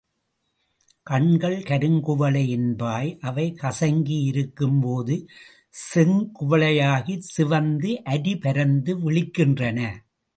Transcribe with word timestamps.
கண்கள் 1.07 1.57
கருங்குவளை 1.63 2.41
என்பாய் 2.49 3.17
அவை 3.21 3.45
கசங்கி 3.61 4.17
இருக்கும்போது 4.23 5.15
செங்குவளையாகிச் 5.73 7.29
சிவந்து 7.35 7.91
அரி 8.09 8.33
பரந்து 8.39 8.93
விழிக்கின்றன. 9.03 9.79